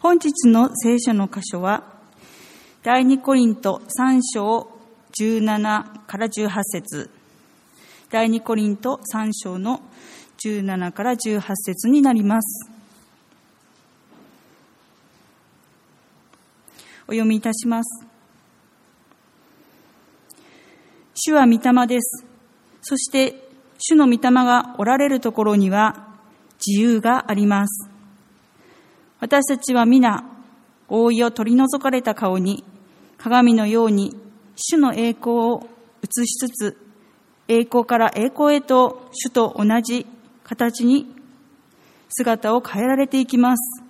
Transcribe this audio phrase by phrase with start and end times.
[0.00, 1.84] 本日の聖書の箇所は、
[2.82, 4.70] 第二コリント3章
[5.20, 7.10] 17から18節
[8.08, 9.82] 第二コリント3章の
[10.42, 12.70] 17から18節になります。
[17.02, 18.06] お読みいたします。
[21.12, 22.24] 主は御霊です。
[22.80, 26.08] そして、主の御霊がおられるところには
[26.66, 27.89] 自由があります。
[29.20, 30.24] 私たちは皆、
[30.88, 32.64] 覆いを取り除かれた顔に、
[33.18, 34.16] 鏡のように
[34.56, 35.68] 主の栄光を
[36.02, 36.76] 映しつつ、
[37.46, 40.06] 栄光から栄光へと主と同じ
[40.42, 41.14] 形に
[42.08, 43.84] 姿を変えられていきます。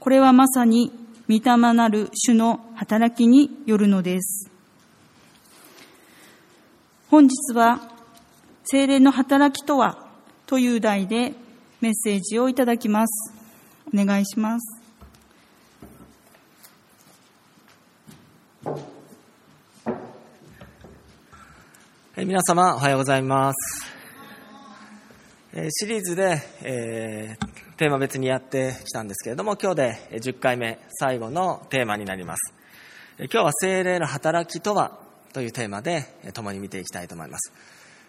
[0.00, 0.90] これはまさに
[1.28, 4.50] 御霊なる主の働きによるのです。
[7.10, 7.90] 本日は
[8.64, 10.08] 精霊の働きとは
[10.46, 11.34] という題で
[11.82, 13.35] メッセージをいただきます。
[13.94, 14.86] お願いします。
[22.16, 23.86] 皆様おはようございます。
[25.70, 32.54] シリーズで、えー、テーマ別にやってきたんですけれども、今日で10回目、最後のテーマになります。
[33.18, 34.98] 今日は精霊の働きとは
[35.32, 37.52] というテーマで共に見ていきたいと思います。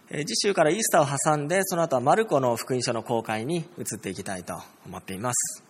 [0.09, 5.66] 次週からイースターを挟んで、その後はマルコの福音書の公開に移っていきたいと思っています。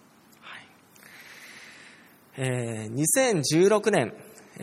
[2.40, 4.14] えー、2016年、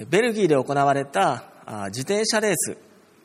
[0.09, 1.45] ベルギーで行われた
[1.87, 2.79] 自転車レース、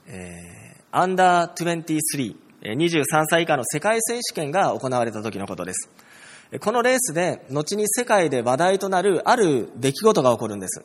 [0.08, 5.88] えー、アンダー23、23歳以下の世界選手権が行われた時のことです。
[6.62, 10.84] このレースで、後に世界で話題となるある出来事が起こるんです。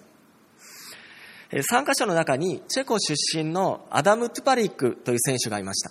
[1.62, 5.91] 参加者の中にチェコ出身のアダム・トゥパリックという選手がいました。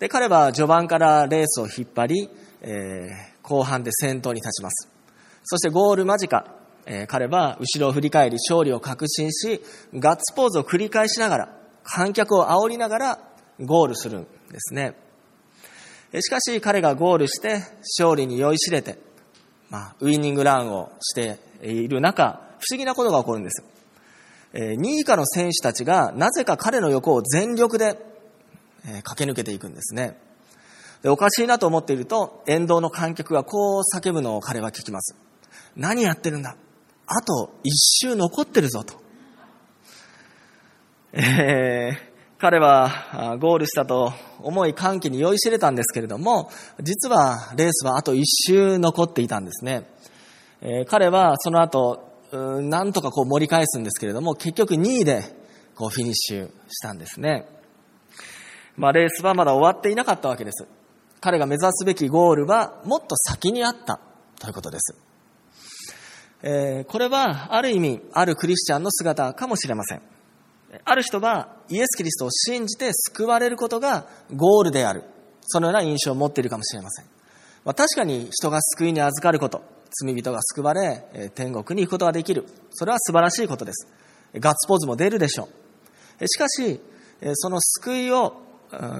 [0.00, 2.30] で、彼は序盤からレースを引っ張り、
[2.62, 3.08] えー、
[3.42, 4.90] 後半で先頭に立ちます。
[5.44, 6.55] そしてゴール間近、
[6.86, 9.60] え、彼は後ろを振り返り勝利を確信し、
[9.94, 13.18] ガッツポーズを繰り返しながら、観客を煽りながら
[13.60, 14.28] ゴールするんで
[14.58, 14.94] すね。
[16.20, 17.62] しかし彼がゴールして
[17.98, 18.98] 勝利に酔いしれて、
[19.68, 23.64] まあ、ウイニングランをしている中、不思議なことが起こるんです。
[24.54, 27.98] 2位以下の選手たちがなぜか彼の横を全力で
[29.02, 30.16] 駆け抜けていくんですね。
[31.02, 35.16] でおかしいなと思っていると、沿道の観客がこう叫ぶのを彼は聞きます。
[35.76, 36.56] 何やってるんだ
[37.06, 38.94] あと一周残ってるぞと。
[41.12, 41.96] えー、
[42.38, 46.50] 彼はゴールしたと思い歓喜に酔いしれたんですけれども、
[46.82, 49.88] 実はレースはあと一周残っていたんですね。
[50.60, 55.22] えー、彼はその後なんとかこう盛り返すんですけれども、結局2位で
[55.74, 57.46] こうフィニッシュしたんですね。
[58.76, 60.66] まあ、レースはまだ終わっていなかったわけです。
[61.20, 64.00] 彼が目指すべきゴールはもっと先にあった
[64.38, 64.96] ということです。
[66.42, 70.02] えー、これはある意味、あるクリスチャンの姿かもしれません。
[70.84, 75.04] ある人はイエス・キリストを信じて救われることがゴールである。
[75.42, 77.06] そのような印象を持っているかもしれません。
[77.64, 82.44] まあ、確かに人が救いに預かること、罪人が救われ、天国に行くことができる。
[82.70, 83.88] それは素晴らしいことです。
[84.34, 85.48] ガッツポーズも出るでしょ
[86.20, 86.28] う。
[86.28, 86.80] しかし、
[87.34, 88.34] その救いを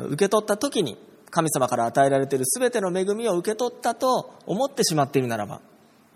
[0.09, 0.97] 受け取った時に、
[1.31, 5.61] 神様から与えられている全ての恵みを受け取ったと思ってしまっているならば、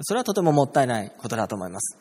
[0.02, 1.98] それはとてももったいないことだと思います。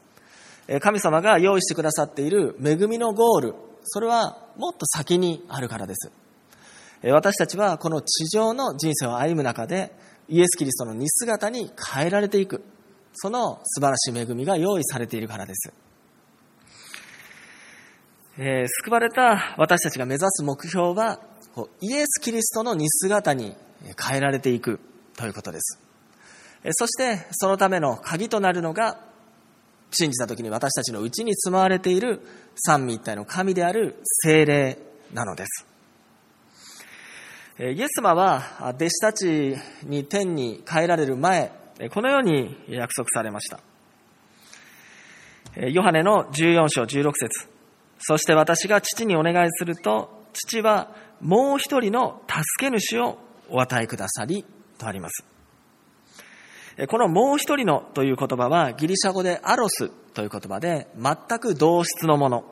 [0.81, 6.11] 神様が用意してくださっている恵みのゴール、それはもっと先にあるからです。
[7.03, 9.91] 私たちはこの地上の人生を歩む中で、
[10.27, 12.63] イエス・キリストの似姿に変えられていく。
[13.13, 15.73] その素晴らしい恵みが用意されているからです。
[18.38, 21.19] えー、救われた私たちが目指す目標は、
[21.81, 23.55] イエス・キリストの似姿に
[23.99, 24.79] 変えられていく
[25.17, 25.88] ということです。
[26.71, 28.99] そしてそのための鍵となるのが、
[29.91, 32.21] 信じた時に私たちのうちに住まわれている
[32.55, 34.77] 三位一体の神である精霊
[35.13, 35.65] なのです。
[37.59, 41.51] イエス様は弟子たちに天に帰られる前、
[41.91, 43.59] このように約束されました。
[45.55, 47.47] ヨハネの14章16節
[47.97, 53.17] そして私が父にお願いすると、父はもう一人の助け主を
[53.50, 54.45] お与えくださり、
[54.77, 55.38] とあります。
[56.87, 62.45] このもう一人のという言葉はギリシャ語でアロスという言葉で全く同質のもの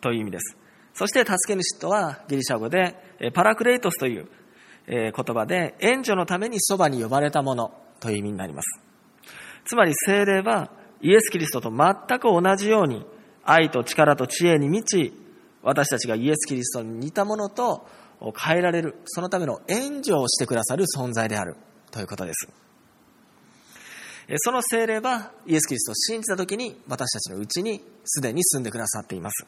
[0.00, 0.56] という意味です。
[0.94, 2.96] そして助け主とはギリシャ語で
[3.34, 4.28] パラクレイトスという
[4.88, 8.80] 言葉で、援助のためにそばに呼ばれたものという意味になります。
[9.64, 10.70] つまり精霊は
[11.00, 13.06] イエス・キリストと全く同じように
[13.44, 15.12] 愛と力と知恵に満ち、
[15.62, 17.86] 私たちがイエス・キリストに似たものと
[18.36, 21.54] 変えられる、そのための援助をしてくださる存在である
[21.92, 22.48] ということです。
[24.36, 29.46] その精霊はイエス・キリストを信じた時に私たちのうちにすでに住んでくださっています。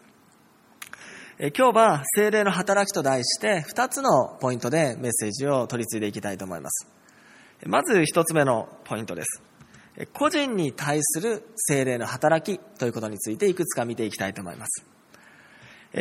[1.54, 6.86] 今日は精霊の働きと題して2つのポイントでメッセージを取り継いでいきたいと思います。
[7.66, 9.42] まず1つ目のポイントです。
[10.14, 14.86] 個人に対する精霊の働きということについていくつか見ていきたいと思います。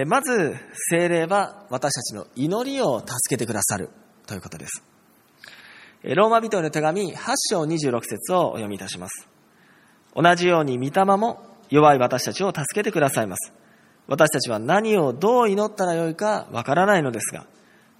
[0.05, 0.55] まず、
[0.91, 3.89] 精霊は私たちの祈りを助けてくださる
[4.27, 4.88] ということです。
[6.03, 9.27] ローマ人への手紙8章26節をお読みいたします。
[10.15, 13.53] 同じように御霊も弱い私たちを助けてくださいます。
[14.07, 17.45] 私たちは何をどう祈ったらよいかわからないのですが、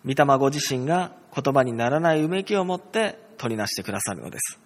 [0.06, 4.60] 御霊ご自身が言葉にならないうめきを持って取りなしてくださるのです。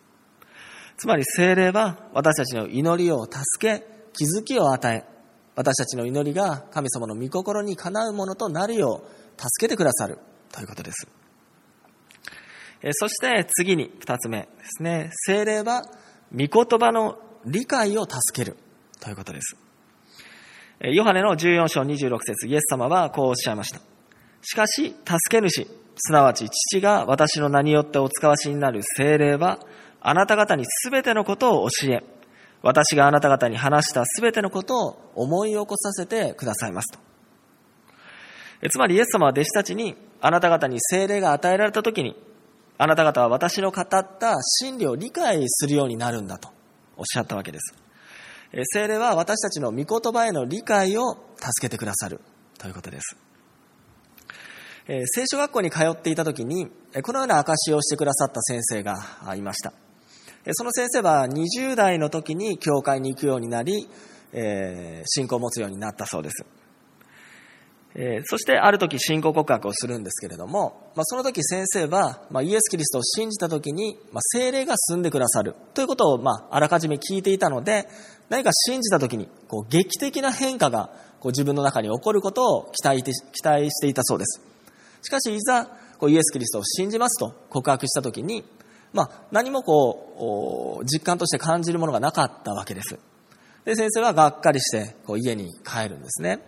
[0.98, 3.84] つまり精霊は私たちの祈りを助け、
[4.14, 5.04] 気づきを与え、
[5.56, 10.20] 私たちの祈りが神様の御心にかなうものとなるよう助けてくださる
[10.52, 11.23] ということです。
[12.92, 15.10] そして次に二つ目ですね。
[15.14, 15.84] 精霊は
[16.32, 18.58] 御言葉の理解を助ける
[19.00, 19.58] ということです。
[20.82, 23.80] ヨハネの14章26節イエス様はこうおっしゃいました。
[24.42, 25.66] しかし、助け主、
[25.96, 29.60] すなわち父が私の名によってお使わしになる精霊は、
[30.02, 32.04] あなた方にすべてのことを教え、
[32.62, 37.00] 私があなた方に話したすべてのことを思い起こさせてくださいますと。
[38.70, 42.18] つまりイエス様は弟子たちに、あなた方に精霊が与えられたときに、
[42.84, 46.50] あなた方は私の語った真理を理解するようになるんだと
[46.98, 47.74] おっしゃったわけです。
[48.74, 52.20] 精霊は私たちの御言葉への理解を助けてくださる
[52.58, 53.16] ということです。
[55.06, 56.68] 聖書学校に通っていた時に、
[57.04, 58.98] このような証しをしてくださった先生が
[59.34, 59.72] いました。
[60.52, 63.88] その先生は20代の時に教会に行くようになり、
[65.06, 66.46] 信仰を持つようになったそうです。
[67.96, 77.88] えー、そしてある時信仰告白をするんですけれども、まあ、その時先生は、まあ、イエス・キリストを信じた時に、まあ、精霊が住んでくださるということを、まあ、あらかじめ聞いていたので、
[78.30, 83.12] 何か信じた時に、こう、劇的な変化が、こう、自分の中に起こることを期待期
[83.44, 84.42] 待していたそうです。
[85.04, 85.66] しかし、いざ、
[86.00, 88.44] こう、イエス・キリストを信じますと告白した時に、
[88.92, 92.98] まあ、何もこう、実感として感じるものがなかったわけです。
[93.66, 96.40] で、先生はがっかりして、こう、家に帰るんですね。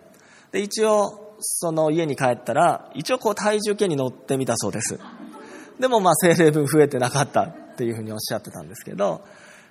[0.52, 4.98] で、一応、その家に帰ったら、一応こう体重計に乗ってみたそうです。
[5.78, 9.24] でもまあ精霊分増えてなかったっていうふうにおっしゃってたんですけど、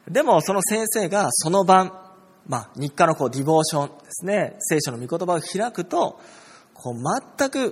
[0.07, 1.91] でもその先生がその晩、
[2.47, 6.19] まあ日課のこうディボーションですね、聖書の御言葉を開くと、
[6.73, 6.95] こう
[7.37, 7.69] 全く違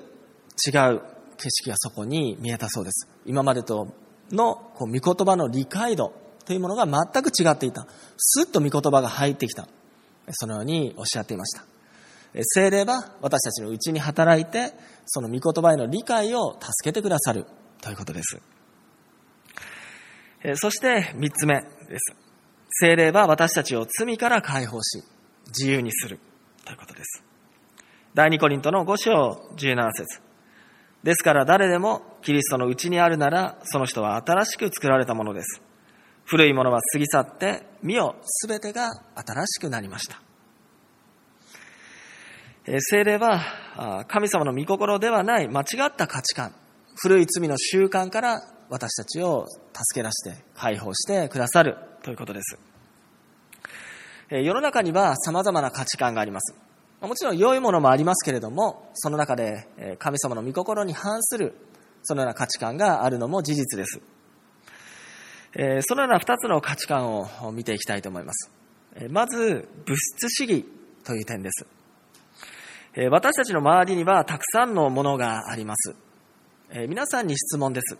[0.96, 1.02] う
[1.38, 3.08] 景色がそこに見えたそうです。
[3.26, 3.94] 今までと
[4.32, 6.14] のこう御言葉の理解度
[6.46, 7.88] というものが全く違っていた。
[8.18, 9.68] スッと御言葉が入ってきた。
[10.32, 11.66] そのようにおっしゃっていました。
[12.42, 14.74] 精霊は私たちのうちに働いて、
[15.06, 17.46] その御言葉への理解を助けてくださる
[17.82, 18.42] ということです。
[20.56, 22.16] そして三つ目です。
[22.70, 25.04] 精霊は私たちを罪から解放し、
[25.48, 26.20] 自由にする
[26.66, 27.24] ということです。
[28.16, 30.22] 第二コリントの5章17節
[31.04, 35.62] ですから誰でもキリストのうちにあるなら、その人は新しく作られたものです。
[36.26, 40.22] 古いものは過ぎ去って、身をすべてが新しくなりました。
[42.66, 46.56] 精霊は神様の御心ではない間違った価値観、
[46.96, 48.40] 古い罪の習慣から
[48.70, 52.58] 私たちを助け出して解放してくださるということです。
[54.30, 56.56] 世の中には様々な価値観があります。
[57.02, 61.58] もちろん良いものもありますけれども、その中で神様の御心に反する
[62.04, 64.00] そのような価値観があるのも事実です。
[65.86, 68.50] そのような二つの価値観を見ていきたいと思います。
[69.10, 70.66] まず、物質主義
[71.04, 71.66] という点です。
[72.96, 75.96] 私たちの周りにはたくさんのものがあります。
[76.88, 77.98] 皆さんに質問です。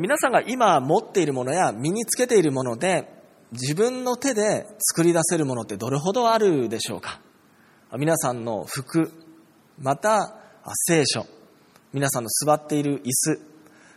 [0.00, 3.12] 皆さんが今持っているものや身につけているもので
[3.50, 7.20] 自分の手で作り出せるものってどれほどあるでしょうか？
[7.98, 9.10] 皆さんの服、
[9.80, 10.36] また
[10.86, 11.26] 聖書、
[11.92, 13.40] 皆さんの座っている椅子、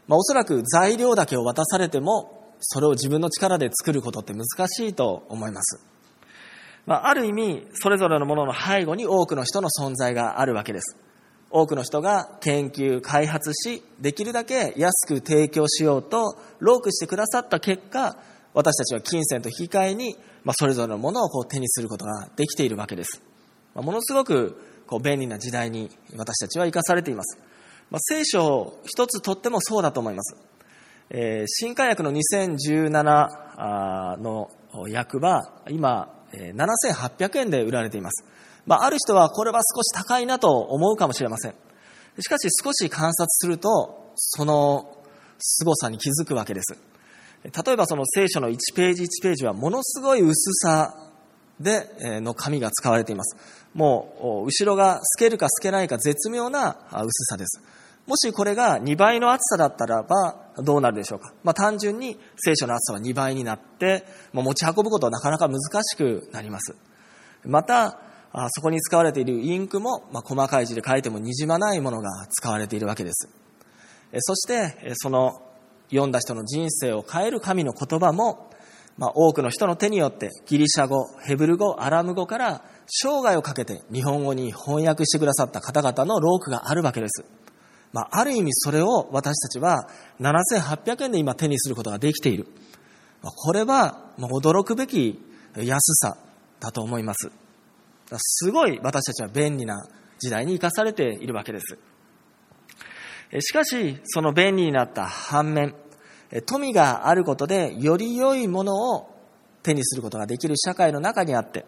[0.08, 5.80] まあ、おそらく材料だけを渡されてもそれを自分の力で作ることって難しいと思います。
[6.88, 10.98] まあ、ある意味、それぞれのものの背後に多くの人の存在があるわけです。
[11.50, 18.18] 多くの人が研究、開発し、できるだけ安く提供しようと、ロークしてくださった結果、
[18.54, 20.16] 私たちは金銭と引き換えに、
[20.46, 23.22] まあ、それぞれのものをこう手にすることができているわけです。
[23.76, 27.38] まあ、ものすごくこう便利な時代に私たちは生かされています。
[27.92, 30.38] まあ、聖書を一つとってもそうだと思います。
[31.10, 38.24] えー、新化薬の2017の訳は、今、7800円で売られています。
[38.66, 41.56] まあ、ある人はこれは少し高いなと思うかもしれません。
[42.20, 44.98] しかし少し観察すると、その
[45.40, 46.78] 凄さに気づくわけです。
[47.44, 50.94] 例えばその聖書の1ページ1ページはものすごい薄さ
[51.60, 53.36] で、の紙が使われています。
[53.74, 57.62] もう、後ろが透けるか透けないか絶妙な薄さです。
[58.08, 61.34] もしこれが2倍の厚さだったらばどうなるでしょうか？
[61.44, 66.76] まあ、単純に聖書の厚さは2倍になって、まあ、持ち運ぶことはなかなか難しくなります。
[67.44, 68.00] また、
[68.50, 73.30] そこに使われているインクも、まあ、細かい字で書いてもにじまないものが使われているわけです。
[74.20, 75.42] そして、その
[75.90, 78.50] 読んだ人の人生を変える神の言葉も、
[78.98, 87.26] まあ、多くの人の手によってギリシャ語、ヘブル語、アラム語から生涯をかけて日本語に翻訳してくださった方々のロークがあるわけです。
[87.98, 89.90] まあ、ある意味それを私たちは
[90.20, 92.46] 7800円で今手にすることができている。
[93.24, 95.20] ま、これは驚くべき
[95.56, 96.16] 安さ
[96.60, 97.32] だと思います。
[98.18, 99.88] すごい私たちは便利な
[100.20, 101.80] 時代に生かされているわけです。
[103.42, 105.74] しかし、その便利になった反面、
[106.46, 109.10] 富があることでより良いものを
[109.64, 111.66] 手にすることができる社会の中にあって、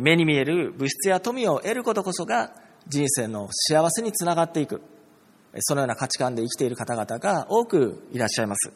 [0.00, 2.50] 目に見える物質や富を得ることこそが
[2.86, 4.80] 人生の幸せにつながっていく。
[5.60, 8.72] そのような価値観で生きている方々が多くいらっしゃいます。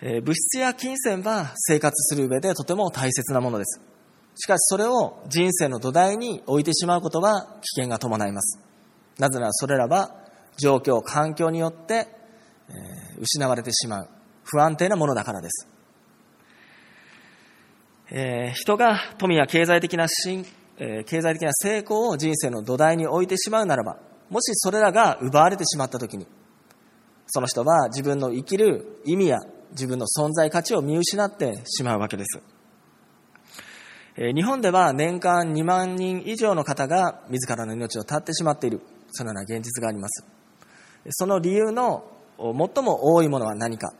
[0.00, 3.80] 物質や金銭は生活する上でとても大切なものです。
[4.34, 8.58] しかしそれを人生の土台に置いてしまうことは危険が伴います。
[9.18, 10.16] なぜならそれらは
[10.56, 12.08] 状況、環境によって、
[13.18, 14.08] 失われてしまう
[14.44, 15.66] 不安定なものだからです。
[18.54, 20.46] 人が富や経済的な進、
[20.78, 23.98] え、経済的な成功を人生の土台に置いてしまうならば、
[24.30, 26.26] もしそれらが奪われてしまったときに、
[27.26, 29.38] その人は自分の生きる意味や
[29.72, 32.40] 自分の存在価値を見失ってしまうわけです。
[34.16, 38.80] 日本では年間2万人以上の方が自らの命を絶ってしまっている、
[39.12, 40.24] そのような現実があります。
[41.10, 42.04] その理由の
[42.38, 43.92] 最も多いものは何か。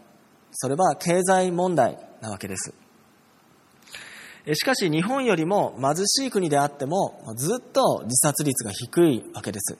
[0.53, 2.75] それは経済問題なわけです。
[4.53, 9.79] しかし日本よりも貧しい国であってもずっと自殺率が低いわけです。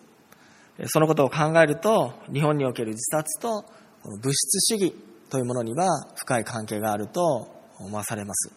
[0.87, 3.65] そのことを考えると日本における自殺と
[4.05, 4.95] 物質主義
[5.29, 8.53] というものには深い関係があると思わされます。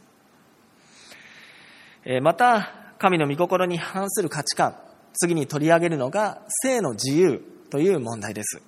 [2.21, 4.75] また神の御心に反する価値観
[5.13, 8.61] 次に取り上げるのが性の自由という問題です。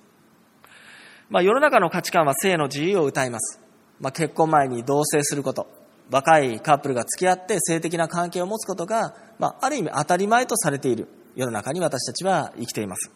[1.28, 3.60] まあ、世の中の価値観は性の自由を歌います。
[4.00, 5.66] まあ、結婚前に同棲すること、
[6.10, 13.10] 若いカップルが付き合って性的な関係を持つことが、まあ、ある意味当たり前とされている世の中に私たちは生きています。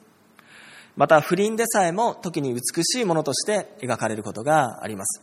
[1.01, 5.23] また不倫でさえも時に美しいものとして描かれることがあります。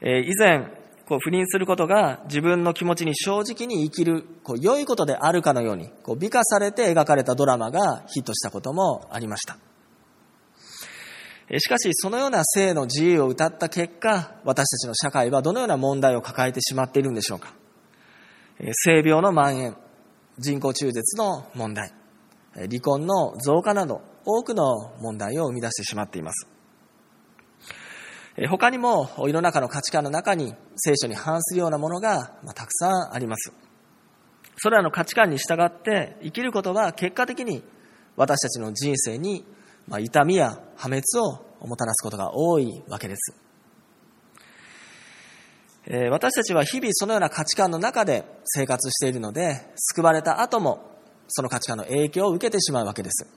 [0.00, 0.60] えー、以前、
[1.08, 9.58] こう不倫することが自分の気持ちに正直に生きるこう良いことであるかのようにこう美化されて描かれたドラマがヒットしたこともありました。
[11.58, 17.54] しかし、そのような性の自由を謳った結果、私たちの社会はどのような問題を抱えてしまっているんでしょうか。
[18.84, 19.76] 性病の蔓延、
[20.38, 21.92] 人工中絶の問題、
[22.54, 26.46] 離婚の増加など、多くの問題を生み出してしまっています。
[28.50, 33.52] 他にも、世の中の価値観の中に聖書に反するようなものが、またくさんあります。
[34.58, 37.62] それらの価値観に従って生きることは結果的に
[38.16, 39.44] 私たちの人生に
[39.88, 41.02] まあ、痛みや破滅
[41.60, 43.36] をもたらすことが多いわけです。
[45.88, 53.28] えー、私たちは日々そのような価値観の中で生活しているので、救われた後もその価値観の影響を受けてしまうわけです。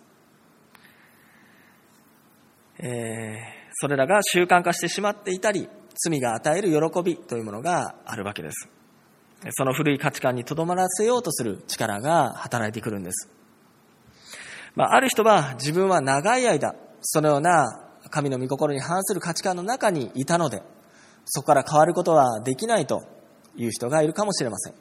[2.80, 3.38] えー、
[3.74, 8.70] それらが習慣化してしまっていたり、罪が与える喜びというものがあるわけです。
[9.52, 13.30] その古い価値観にとどまらせようとする力が働いてくるんです。
[14.76, 20.62] まあ、ある人は自分は長い間、そのような神の御心に反する価値観の中にいたので、
[21.26, 23.04] そこから変わることはできないと
[23.56, 24.74] いう人がいるかもしれません。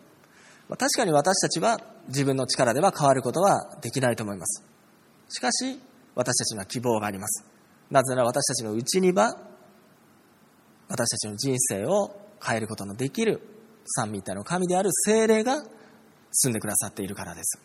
[0.69, 1.79] まあ、確かに私たちは
[2.09, 4.63] 自分の力では変わることはできないと思います。
[5.29, 5.81] しかし、
[6.15, 7.58] 私たちには希望があります。
[7.91, 9.37] なぜなら私たちのうちには、
[10.89, 12.15] 私たちの人生を
[12.45, 13.41] 変えることのできる
[13.85, 15.63] 三位一体の神である精霊が
[16.31, 17.61] 住んでくださっているからです。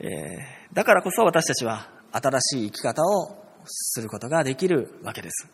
[0.00, 5.48] えー、だからこそ私たちは新しい生き方をすることができるわけです。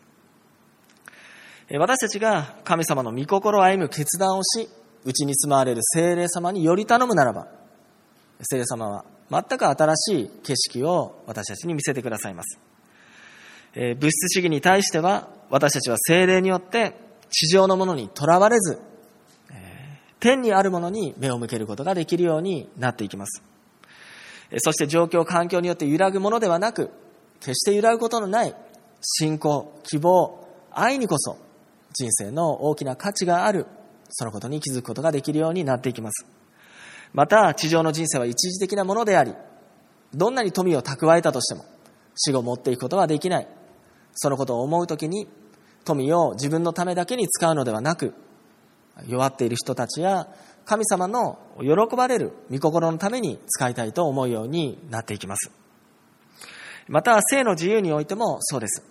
[1.71, 4.69] 私たちが神様の御心を歩む決断をし、
[5.03, 7.47] うちに住まわれる精霊様により頼むならば、
[8.41, 12.59] 精霊様は全く新しい景色を私たちに見せてくださいます。
[13.75, 16.93] え、物質主義に対しては、私たちは精霊によって
[17.29, 18.79] 地上のものにとらわれず、
[20.19, 23.43] 天にあるものに目を向けることができるようになっていきます。
[24.57, 26.89] そして状況、環境によって揺らぐものではなく、
[27.41, 28.55] 決して揺らぐことのない
[29.01, 31.37] 信仰、希望、愛にこそ
[31.93, 33.65] 人生の大きな価値がある、
[34.09, 36.25] そのことに気づくことができるようになっていきます。
[37.13, 39.33] また、地上の人生は一時的なものであり、
[40.13, 41.65] どんなに富を蓄えたとしても、
[42.15, 43.47] 死後持っていくことはできない。
[44.15, 45.27] そのことを思うときに、
[45.83, 48.13] 富を自分のためだけに使うのではなく、
[49.07, 50.27] 弱っている人たちや
[50.65, 55.51] 神様の喜ばれる御心のために使いたいと思うようになっていきます。
[56.87, 58.83] また、性の自由においてもそうです。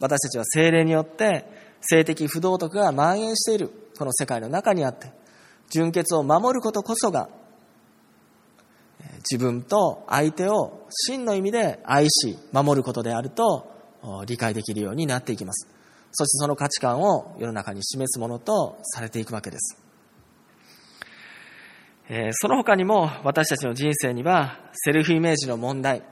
[0.00, 1.46] 私たちは精霊によって
[1.80, 5.12] 性的不道徳が蔓延しているこの世界の中にあって、
[5.70, 7.28] 純潔を守ることこそが
[9.30, 13.73] 自分と相手を真の意味で愛し守ることであると
[14.26, 15.68] 理解できるようになっていきます。
[16.12, 19.80] そしてその価値観を世の中に示すものとされていくわけです。
[22.08, 26.02] え、その他にも私たちの人生にはセルフイメージの問題、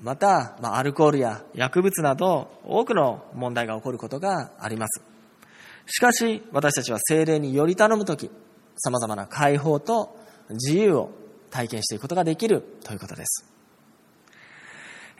[0.00, 5.02] また、ま、アルコールや薬物など多くの問題が起こることがあります。
[5.86, 8.30] しかし私たちは精霊により頼むとき、
[8.76, 10.16] 様々な解放と
[10.50, 11.10] 自由を
[11.50, 13.54] 体験していくことができるということです。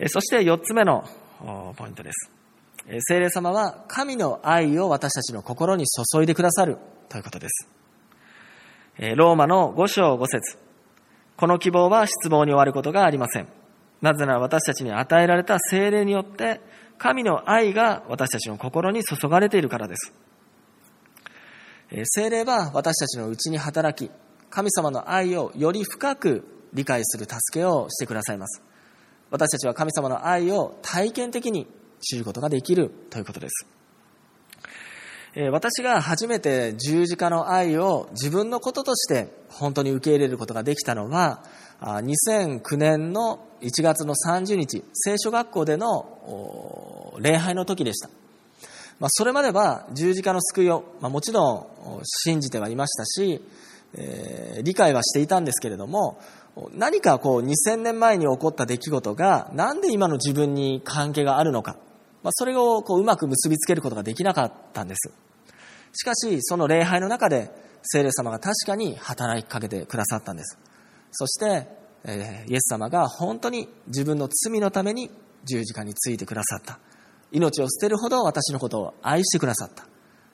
[0.08, 1.04] そして4つ目の
[1.76, 2.30] ポイントです。
[3.00, 7.68] 聖霊様は神の愛を私たちの心に注いでくださるということです。
[9.16, 10.58] ローマの5章5節
[11.36, 13.48] この希望は失望に終わることがありません。
[14.00, 16.60] なぜなら私たちに与えられた聖霊によって
[16.96, 20.14] 神の愛が私たちの心に注がれているからです。
[22.04, 24.10] 聖霊は私たちのうちに働き、
[24.48, 28.62] 神様の愛をより深く理解する助けをしてくださいます。
[29.34, 31.66] 私たちは神様の愛を体験的に
[32.00, 33.66] 知ることができるということです。
[35.50, 41.42] 私が初めて十字架の愛を自分のこととして本当に受け入れることができたのは、
[41.80, 48.10] 2009年の1月の30日、聖書学校での礼拝の時でした。
[49.00, 51.54] まあ、それまでは十字架の救いを、まあ、もちろ
[51.98, 53.42] ん信じてはいましたし、
[53.96, 56.20] えー、理解はしていたんですけれども、
[56.74, 61.76] 何かこう2000年前に起こった出来事がなんで今の自分に関係があるのか、
[62.22, 65.12] まあ、それをこううまく結びつけることができなかったんです。
[65.92, 67.50] しかし、その礼拝の中で
[67.82, 70.58] 聖霊様が確かに働きかけてくださったんです。
[71.10, 71.68] そして、
[72.04, 75.10] えー、イエス様が本当に自分の罪のために
[75.44, 76.78] 十字架についてくださった。
[77.30, 79.86] 命を捨てるほど私のことを愛してくださった。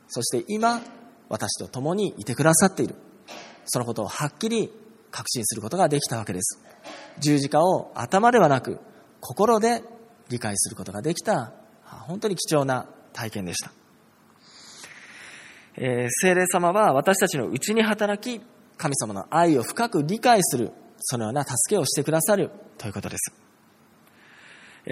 [0.08, 0.80] そして今、
[1.28, 2.94] 私と共にいてくださっている。
[3.66, 4.70] そのことをはっきり
[5.10, 6.60] 確信することができたわけです。
[7.18, 8.80] 十字架を頭ではなく
[9.20, 9.82] 心で
[10.28, 11.52] 理解することができた
[11.84, 13.72] 本当に貴重な体験でした。
[15.76, 18.44] えー、聖霊様は私たちのうちに働き、
[18.76, 23.32] 神様の愛を深く理解する、そのような助けをしてくださるということです。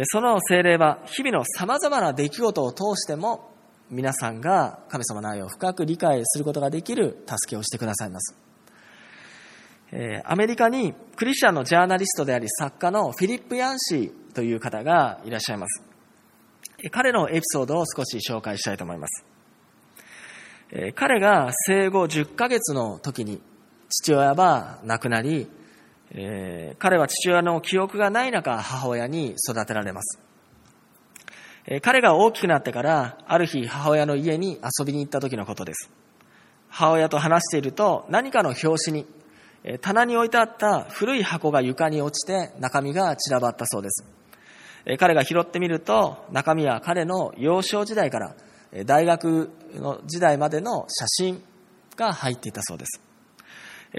[0.05, 3.51] その精霊は日々の様々な出来事を通しても
[3.91, 8.48] 皆さんが神様の愛を深く理解することができる助けをしてくださいます。
[10.25, 15.83] アメリカにクリスチャンのジャーナリストであり作家のフィリップ・ヤンシーという方がいらっしゃいます。
[16.91, 19.25] 彼のエピソードを少し紹介したいと思います。
[20.95, 23.41] 彼が生後10ヶ月の時に
[23.89, 25.49] 父親は亡くなり、
[26.11, 30.21] え、彼は父親の記憶がない中、母親に育てられます。
[31.67, 35.91] え、彼が大きくなってから、ある日母親の家に遊びに行った時のことです。
[36.69, 39.07] 母親と話していると、何かの拍子に、
[39.81, 44.05] 棚に置いてあった古い箱が床に落ちて中身が散らばったそうです。
[44.99, 48.35] 彼が拾ってみると、中身は彼の幼少時代から
[48.85, 51.43] 大学の時代までの写真
[51.97, 53.01] が入っていたそうです。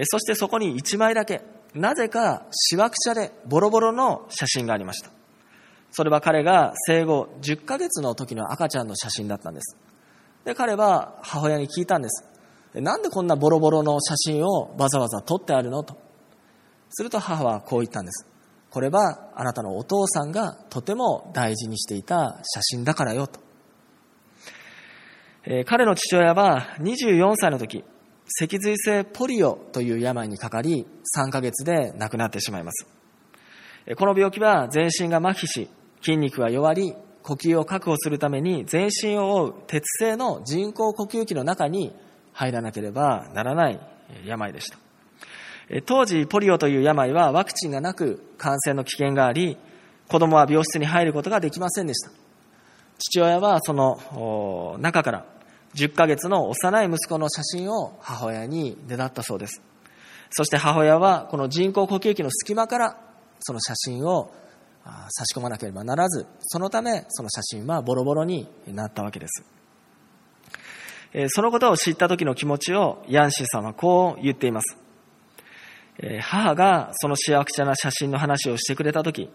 [0.04, 1.42] そしてそこに1枚だけ
[1.74, 5.10] なぜかしわくちゃでボロボロの写真がありました。
[5.92, 9.76] それは彼が生後10ヶ月の時の赤ちゃんの写真だったんです。
[10.44, 12.24] で、彼は母親に聞いたんです。
[12.74, 15.96] なんでこんなボロボロの写真をわざわざ撮ってあるのと。
[16.90, 18.26] すると母はこう言ったんです。
[18.70, 23.40] これはあなたのお父さんがとても大事にしていた写真だからよと。
[25.44, 27.84] えー、彼の父親は24歳の時、
[28.26, 32.86] 脊髄性ポリオという病にかかり、3ヶ月で亡くなってしまいます。
[33.96, 35.68] この病気は全身が麻痺し、
[36.02, 41.94] 筋肉が弱り、呼吸を確保するために全身を覆う鉄製の人工呼吸器の中に
[42.40, 43.78] 入らなければならない
[44.24, 44.78] 病でした。
[45.84, 49.58] 当時、ポリオという病はワクチンがなく感染の危険があり、
[50.08, 52.10] 子供は病室に入ることができませんでした。
[52.98, 55.26] 父親はその中から
[55.74, 59.60] 10ヶ月の幼い息子の写真を母親にねだったそうです。
[60.30, 62.96] そして母親はこの人工呼吸器の隙間から
[63.40, 64.32] その写真を
[65.10, 69.44] 差し込まなければならず、そのためその写真はボロボロになったわけです。
[71.28, 74.76] そのことを知った時の気持ちをヤンシーさんはこう言っています。
[76.20, 79.30] 母がその幸せな写真の話をしてくれた時、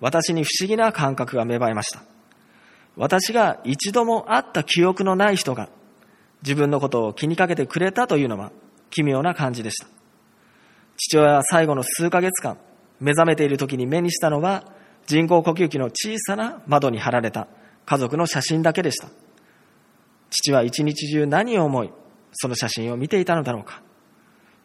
[0.00, 2.02] 私に不思議な感覚が芽生えました。
[2.96, 5.68] 私が一度も会った記憶のない人が
[6.42, 8.50] 自分のことを気にかけてくれたというのは
[8.90, 9.88] 奇妙な感じでした。
[10.96, 12.58] 父親は最後の数ヶ月間、
[13.00, 14.64] 目覚めている時に目にしたのは
[15.06, 17.46] 人工呼吸器の小さな窓に貼られた
[17.86, 19.08] 家族の写真だけでした。
[20.30, 21.92] 父は一日中何を思い、
[22.32, 23.82] その写真を見ていたのだろうか。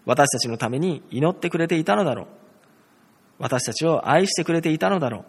[0.05, 2.27] 私たちのために祈ってくれていたのだろう。
[3.39, 5.25] 私たちを愛してくれていたのだろう。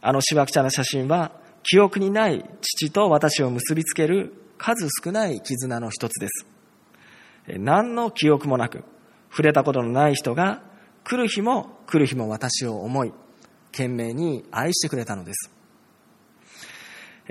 [0.00, 6.46] あのしわくちゃな写真は記憶にない父と私を結びつける数少ない絆の一つです。
[7.58, 8.84] 何の記憶もなく、
[9.30, 10.62] 触れたことのない人が
[11.04, 13.12] 来る日も来る日も私を思い、
[13.72, 15.50] 懸命に愛してくれたのです。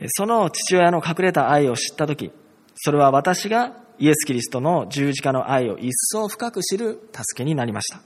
[0.07, 2.31] その父親の隠れた愛を知ったとき、
[2.75, 8.01] それは私がイエス・キリストの十字架の愛を一層深く知る助けになりました。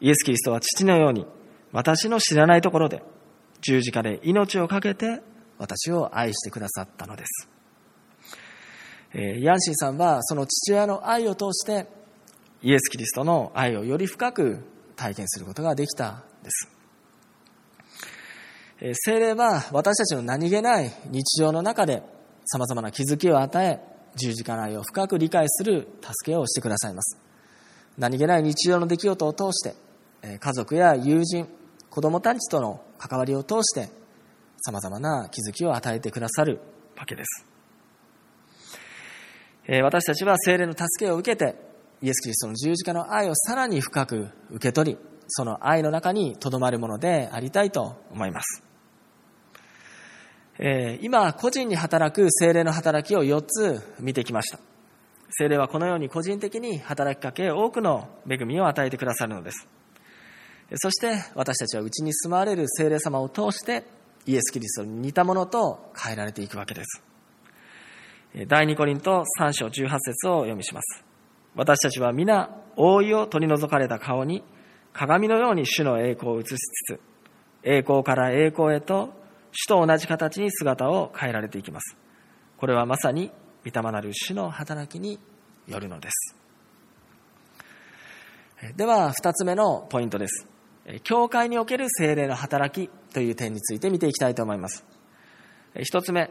[0.00, 1.26] イエス・キリストは父のように
[1.72, 3.02] 私の知らないところで
[3.60, 5.22] 十字架で命を懸けて
[5.58, 7.48] 私を愛してくださったのです。
[9.12, 11.88] ヤンシーさんはその父親の愛を通して
[12.62, 14.64] イエス・キリストの愛をより深く
[14.96, 16.79] 体験することができたんです。
[18.80, 22.02] 精霊は私たちの何気ない日常の中で
[22.46, 23.78] 様々な気づきを与え、
[24.16, 27.18] 十字架の愛を深く理解する助けをしてくださいます。
[27.98, 31.46] 何気ない日常の出来事を通して、家族や友人、
[31.90, 33.90] 子供たちとの関わりを通して
[34.62, 36.60] 様々な気づきを与えてくださる
[36.96, 37.44] わけです。
[39.82, 41.54] 私たちは精霊の助けを受けて、
[42.00, 48.69] イエス・キリストの十字架の愛をさらに深く受け取り、その愛の中にとどまるものでありたいと思います。
[50.62, 54.58] え今、個人に働く精霊の働きを4つ見てきました。
[55.30, 59.66] 精霊はこのように個人的に働きかけ、多くの恵みを与えてくださるのです。
[60.74, 63.84] そして私たちはうちに住まわれる精霊様を通して
[64.26, 67.02] イエス・キリストに似たものと変えられていくわけです。
[68.46, 71.02] 第2コリント3章18節を読みします。
[71.56, 74.44] 私たちは皆、覆いを取り除かれた顔に、
[74.92, 77.00] 鏡のように主の栄光を映しつつ、
[77.64, 79.19] 栄光から栄光へと、
[79.52, 81.96] 主と同じ形に姿を変えられていきます。
[82.56, 83.32] これはまさに、
[83.64, 85.18] 御霊なる主の働きに
[85.66, 86.36] よるのです。
[88.76, 90.46] では、二つ目のポイントです。
[91.02, 94.84] 教会における精霊の働きという点について見ていきたいと思います。
[95.82, 96.30] 一つ目、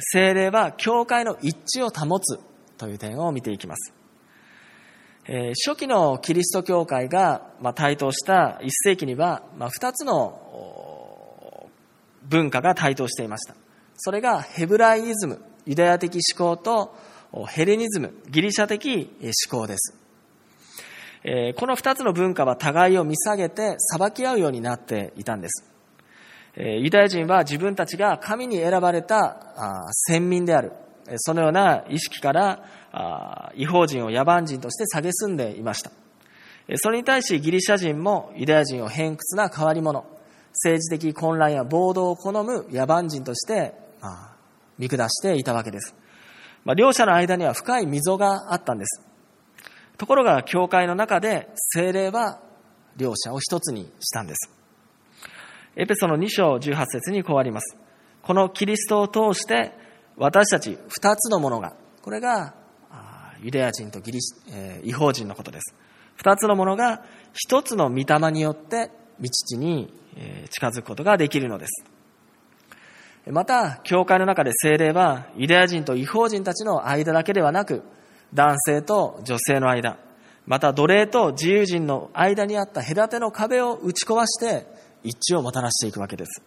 [0.00, 2.38] 精霊は教会の一致を保つ
[2.76, 3.94] という点を見ていきます。
[5.66, 10.93] 初期のキリスト教会が台頭した1世紀には2つの
[12.28, 13.54] 文化が台頭していました。
[13.96, 16.96] それがヘブライイズム、ユダヤ的思考と
[17.48, 19.96] ヘレニズム、ギリシャ的思考です。
[21.56, 25.64] この二つの文化は互いを見下げて裁き合うようになっていたんです。
[26.56, 30.72] ユダヤ人は自分たちが神に選ばれた先民である。
[31.16, 35.90] そのような意識から違法人を野蛮人として蔑んでいました。
[36.76, 40.06] それに対しギリシャ人もユダヤ人を偏屈な変わり者、
[40.54, 43.74] 政治的混乱や暴動を好む野蛮人として
[44.78, 45.94] 見下していたわけです。
[46.64, 49.02] まあ、両者の間には深い溝があったんです。
[49.98, 52.40] ところが、教会の中で精霊は
[52.96, 54.50] 両者を一つにしたんです。
[55.76, 57.76] エペソの2章18節にこうあります。
[58.22, 59.72] このキリストを通して、
[60.16, 62.54] 私たち二つのものが、これが
[63.42, 65.74] ユダヤ人とギリシ、えー、違法人のことです。
[66.16, 69.92] 二つのものが一つの御霊によって道地に
[70.50, 71.84] 近づくことができるのです。
[73.30, 77.82] また、教会の中で精霊はユダヤ人と違法人たちの間だけではなく、
[78.34, 79.96] 男性と女性の間、
[80.46, 84.66] また奴隷と自由人の間にあった隔ての壁を打ち壊して
[85.02, 86.42] 一致をもたらしていくわけです。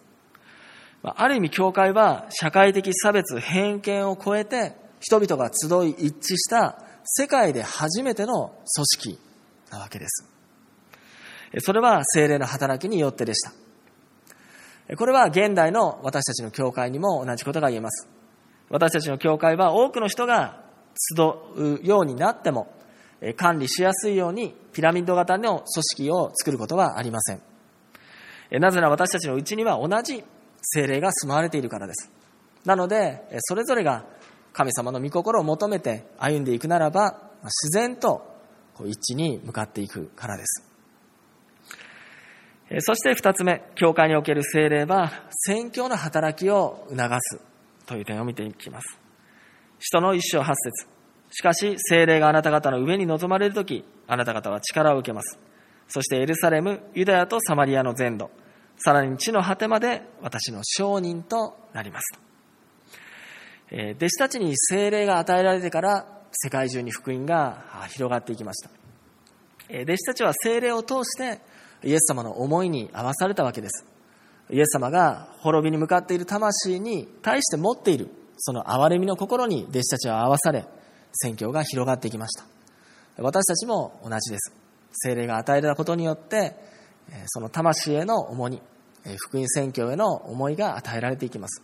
[1.02, 9.18] ある意味教会は社会的差別、偏見を超えて人々が集い一致した世界で初めての組織
[9.72, 10.37] なわけです。
[11.60, 14.96] それは精霊の働きによってでした。
[14.96, 18.08] これは現代の私たちの教会にも同じことが言えます。
[18.70, 20.62] 私たちの教会は多くの人が
[21.16, 21.22] 集
[21.56, 22.72] うようになっても、
[23.36, 27.42] 管理しやすいようにピラミッド型の組織を作ることはありません。
[28.60, 30.24] なぜなら私たちのうちには同じ
[30.62, 32.10] 精霊が住まわれているからです。
[32.64, 34.04] なので、それぞれが
[34.52, 38.22] 神様の御心を求めて歩んでいくならば、自然と
[38.84, 40.67] 一致に向かっていくからです。
[42.80, 47.40] そして二つ目、教会における精霊は、宣教の働きを促す
[47.86, 48.98] という点を見ていきます。
[49.78, 50.86] 人の一章八節
[51.30, 55.38] しかし、精霊があなた方の上に臨まれるとき、あなた方は力を受けます。
[55.88, 58.30] そしてエルサレム、ユダヤとサマリアの全土、
[58.76, 62.20] さらに地の果てまで私の証人となります。
[63.70, 68.70] え弟子たちに精霊が与えられてから世界中に福音が広がっていきました。
[69.68, 71.40] え弟子たちは精霊を通して
[71.84, 73.84] イエス様の思いに合わされたわけです。
[74.50, 80.64] イエス様が滅びに向かっている魂に対して持っているその憐れみの心に弟子たちは合わされ、
[81.12, 82.44] 宣教が広がっていきました。
[83.22, 84.52] 私たちも同じです。
[84.92, 86.54] 精霊が与えられたことによって、
[87.26, 88.62] その魂への重荷、
[89.16, 91.62] 福音宣教への思いが与えられていきます。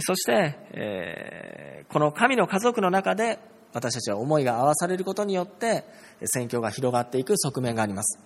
[0.00, 3.38] そして、この神の家族の中で
[3.72, 5.84] 私たちは思いが合わされることによって
[6.24, 8.18] 宣教が広がっていく側面があります。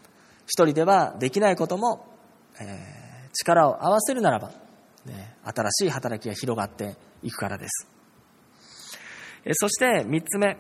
[0.47, 2.07] 一人ではできないことも、
[3.33, 4.51] 力を合わせるならば、
[5.45, 7.89] 新しい働きが広がっていくからです。
[9.55, 10.57] そして三つ目、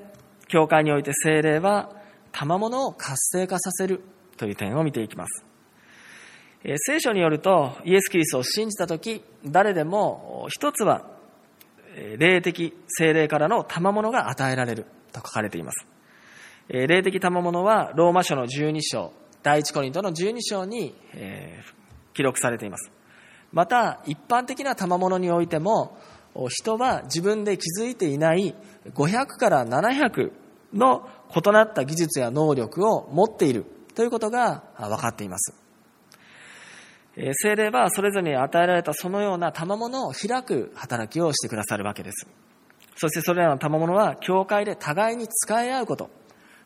[0.49, 1.90] 教会において精霊は
[2.33, 4.03] 賜物を活性化させる
[4.37, 5.45] という点を見ていきます。
[6.87, 11.11] 聖書によると、イエス・キリストを信じたとき、誰でも一つは
[12.18, 15.87] 霊的精霊からの賜物が与えられると書かれています。
[16.68, 20.94] 霊的賜物はローマ書の12章、第一コリントの12章に、
[22.14, 22.90] 記録されています。
[23.52, 25.98] また、一般的な賜物においても、
[26.48, 28.55] 人は自分で気づいていない
[28.94, 30.33] 500から700
[30.72, 35.55] の異なった技術や能力を持っているということが分かっています。
[37.35, 42.26] 精霊はそれぞれに与えられたそのような賜物を開く働きをしてくださるわけです。
[42.96, 46.09] そしてそれらの賜物は教会で互いに使い合うこと、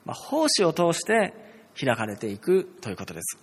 [0.05, 1.35] まあ、奉仕を通して
[1.79, 3.39] 開かれていくということです。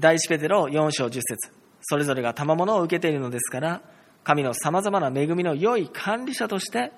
[0.00, 1.36] 第一ペテロ4章10節
[1.82, 3.82] それぞれが賜物を受けているのですから、
[4.24, 6.92] 神の様々な恵みの良い管理者として、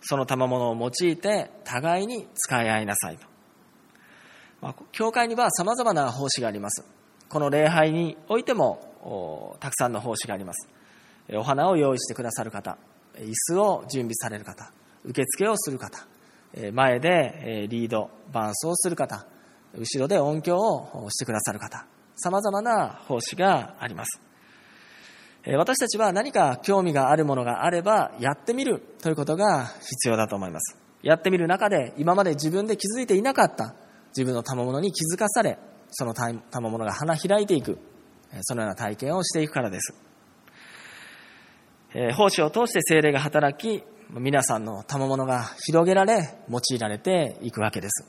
[0.00, 3.26] その賜物を用いて互いに使い合いなさいと。
[4.60, 6.84] まあ、教会には様々な奉仕があります。
[7.28, 10.68] この礼拝においても、たくさんの奉仕があります。
[11.34, 12.76] お花を用意してくださる方、
[13.16, 14.72] 椅子を準備される方、
[15.04, 16.06] 受付をする方、
[16.72, 19.26] 前でリード、伴奏する方、
[19.74, 21.86] 後ろで音響をしてくださる方、
[22.16, 24.20] 様々な奉仕があります。
[25.56, 30.76] 私たちは何か興味があるものがあればやってみるということが必要だと思います。
[31.02, 33.74] やってみる中で今まで自分で気づいていなかった
[34.10, 35.58] 自分の賜物に気づかされ、
[35.90, 37.78] その賜物が花開いていく、
[38.42, 39.94] そのような体験をしていくからです。
[42.14, 43.84] 奉仕を通して精霊が働き、
[44.20, 48.04] 皆さんの賜物が広げられ、用いられていくわけです。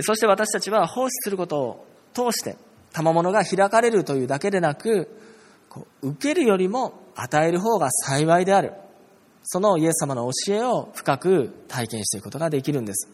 [0.00, 2.56] そして私たちは奉仕することを通して、
[2.92, 5.08] 賜物が開かれるというだけでなく、
[6.02, 8.74] 受けるよりも与える方が幸いである。
[9.42, 13.08] そのイエス様の教えを深く体験していくことができるんです。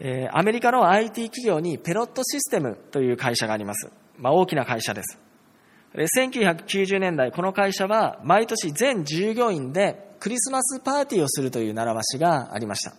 [0.00, 3.90] えー、アメリカの IT 企業にペロットシステムという会社があります。
[4.18, 5.23] まあ、大きな会社です。
[5.94, 12.94] 1990年代、この会社は毎年全従業員でクリスマスパーティーをするという習わしがありました。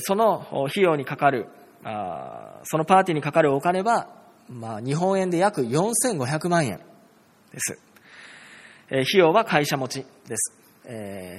[0.00, 1.46] その費用にかかる
[2.64, 4.08] そのパーティーにかかるお金は、
[4.48, 6.78] まあ、日本円で約4500万円
[7.52, 7.78] です。
[8.88, 10.54] 費用は会社持ちです。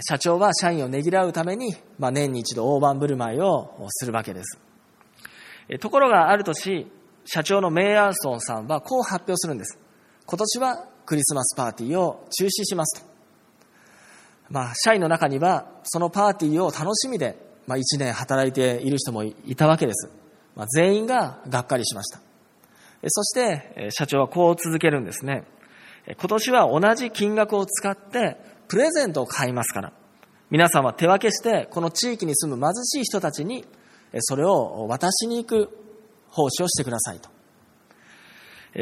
[0.07, 4.57] 社長は社員をねぎらうために、まあ、年に一度大盤振る舞いをするわけです。
[5.79, 6.87] ところがある年、
[7.25, 9.77] 社長のメイアーソンさんはこう発表するんです。
[10.29, 13.07] 今年はクリスマスパーティーを中止しますと。
[14.51, 20.07] まあ、社員の中には、そのパーティーを楽しみで、まあ、一年働いている人もいたわけです。
[20.55, 22.19] まあ、全員ががっかりしました。
[23.07, 25.45] そして、社長はこう続けるんですね。
[26.05, 28.37] 今年は同じ金額を使って
[28.67, 29.93] プレゼントを買いますから、
[30.51, 33.65] 皆さんは手分けして、この地域に住む貧しい人たちに、
[34.19, 35.69] それを渡しに行く
[36.27, 37.38] 奉仕をしてくださいと。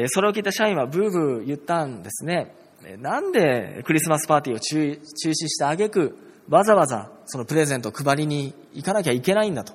[0.08, 2.54] それを聞いた社員はブーブー言ったんですね。
[2.98, 6.16] なんでクリスマスパーティーを中止してあげく、
[6.48, 9.74] わざわざそのプレゼントを配りに行かなきゃいけないんだと。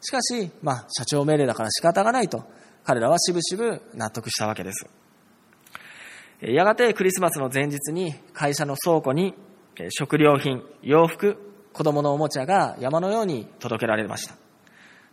[0.00, 2.44] しかし、まあ、社長命令だから仕方がないと、
[2.84, 4.86] 彼らはしぶしぶ納得したわけです。
[6.40, 9.34] やがてクリスマスの前日に会社の倉庫に
[9.90, 11.36] 食料品、洋服、
[11.72, 14.36] 子供のおもちゃが山のように届けられました。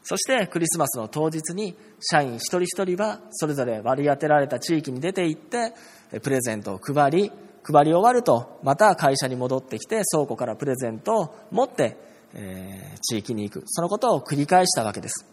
[0.10, 5.74] そしてクリスマスの当日に社員一人一人はそれぞれ割り当てられた地域に出て行って
[6.22, 7.32] プレゼントを配り、
[7.64, 13.64] 配り終わるとまた会社に戻ってきて倉庫からプレゼントを持ってえー、地域に行く。
[13.66, 15.26] そのことを繰り返したわけです。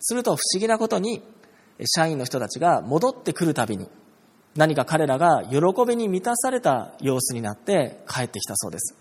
[0.00, 1.22] すると不思議なことに、
[1.86, 3.88] 社員の人たちが戻ってくるたびに、
[4.56, 8.96] 何か彼らが喜びに満たされた様子になって帰ってきたそうです。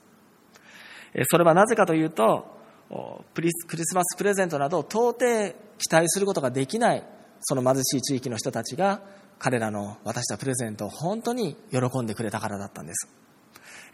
[1.30, 2.59] それはなぜかというと、
[2.90, 7.04] クリスマスプレゼントなど到底期待することができない
[7.42, 9.02] その貧しい地域の人たちが
[9.38, 13.08] 彼らの渡したプレゼントを本当に喜んでくれたからだったんです。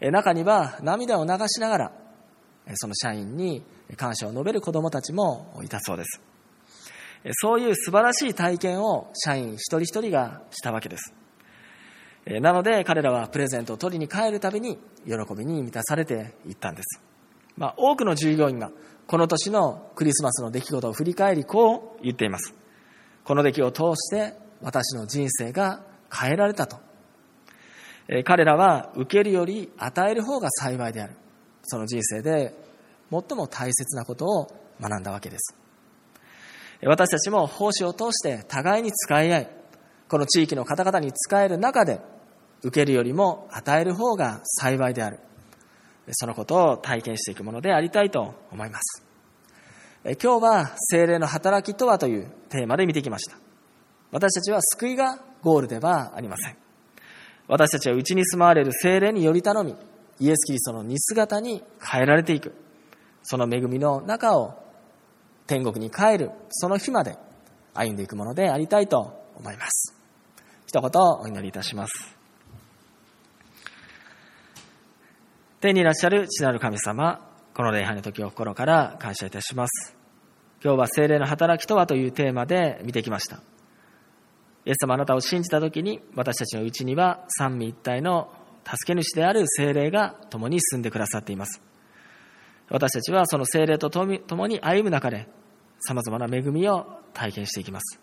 [0.00, 1.92] 中には涙を流しながら
[2.74, 3.62] その社員に
[3.96, 6.20] 感謝を述べる子供たちもいたそうです。
[7.34, 11.12] そういう素晴らしい体験を社員一人一人がしたわけです。
[12.40, 17.00] なので彼らはプレゼントを取りに帰るたびに喜びに満たされていったんです。
[17.56, 18.70] まあ、多くの従業員が
[19.06, 22.54] この年のクリスマスの出来事を振り返りこう言っています。
[23.24, 26.78] この出来を通して私の人生が変えられたと。
[28.24, 31.14] 彼らは受けるより与える方が幸いである。
[31.62, 32.54] その人生で
[33.10, 34.46] 最も大切なことを
[34.80, 35.56] 学んだわけです。
[36.84, 39.50] 私たちも奉仕を通して互いに使い合い、
[40.08, 42.00] この地域の方々に使える中で、
[42.62, 45.20] 受けるよりも与える方が幸いである。
[46.12, 49.04] そのことを体験していくものでありたいと思います。
[50.04, 53.36] 今日は精霊の働きとはというテーマで見てきました。
[54.12, 56.56] 私たちは救いがゴールではありません。
[57.48, 59.74] 私たちは内に住まわれる精霊により頼み、
[60.20, 62.54] イエス・キリストの似姿に変えられていく。
[63.22, 64.54] その恵みの中を
[65.46, 67.16] 天国に帰る、その日まで
[67.74, 69.94] 歩んでいくものでありたいと思います。
[70.66, 70.90] 一言
[71.20, 72.15] お祈りいたします。
[75.66, 79.96] 天にいらっしゃる父なる神様、この礼拝の時を心から感謝いたします。
[80.62, 83.38] 今日は精霊の働きとはというテーマで見てきました。
[84.64, 88.32] イエス様あなたを信じた時に私たちのうちには三位一体の
[88.64, 91.60] 助け主である精霊が共に住んでくださっています。
[92.68, 95.26] 私たちはその精霊と共に歩む中で
[95.80, 97.98] 様々な恵みを体験していきます。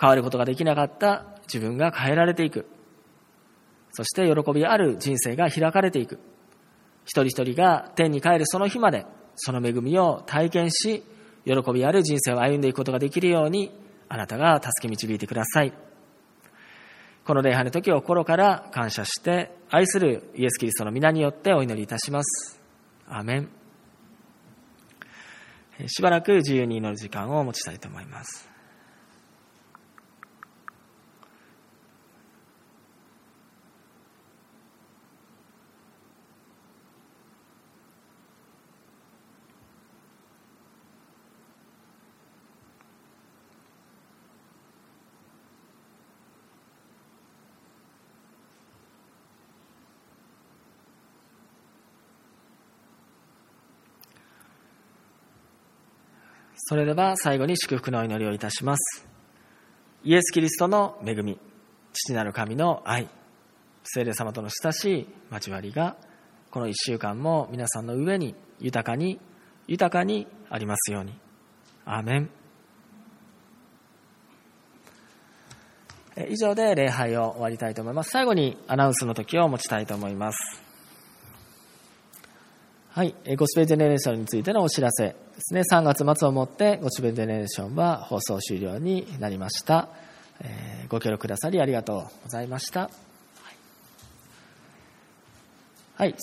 [0.00, 2.64] 変わることができなかった自分が変えられていく。
[3.92, 6.18] そして喜びある人生が開かれていく。
[7.06, 11.02] 一人一人が天に帰るその日までその恵みを体験し、
[11.44, 13.72] 喜びある人生を歩んでいくことができるように
[14.08, 15.72] あなたが助け導いてください。
[17.24, 22.60] この礼拝の時を心から感謝して愛するイエス・キリストの皆によってお祈りいたします。
[23.08, 23.48] アメン。
[25.86, 28.55] しばらく自由に祈る時間をお持ちしたいと思います。
[56.68, 59.06] それでは最後に祝福のお祈りをいたします。
[60.02, 61.38] イエス・キリストの恵み、
[61.92, 63.08] 父なる神の愛、
[63.84, 65.96] 聖霊様との親しい交わりが、
[66.50, 69.20] この一週間も皆さんの上に豊かに、
[69.68, 71.16] 豊かにありますように。
[71.84, 72.30] アーメン。
[76.28, 78.10] 以上で礼拝を終わりたいと思います。
[78.10, 80.60] 最後にアナウンスの時を持ちたいと思います。
[82.90, 85.60] はい、ゴスペルジェネレーションについてのお知らせですね。
[85.70, 89.88] 3月末をもってゴスペルジェネレーションは放送終了になりました。
[90.40, 92.80] えー、ご協力くださりありがとうございました。
[92.80, 92.90] はい、
[95.96, 96.14] はい